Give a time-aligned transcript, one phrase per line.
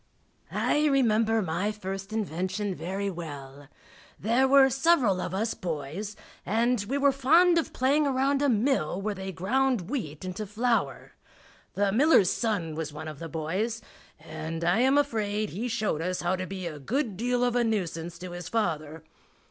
[0.51, 3.67] I remember my first invention very well.
[4.19, 8.99] There were several of us boys, and we were fond of playing around a mill
[8.99, 11.11] where they ground wheat into flour.
[11.75, 13.79] The miller's son was one of the boys,
[14.19, 17.63] and I am afraid he showed us how to be a good deal of a
[17.63, 19.03] nuisance to his father.